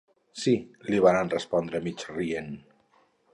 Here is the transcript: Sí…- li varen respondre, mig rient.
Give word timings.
Sí…- 0.43 0.53
li 0.93 1.01
varen 1.07 1.29
respondre, 1.33 1.83
mig 1.89 2.07
rient. 2.17 2.51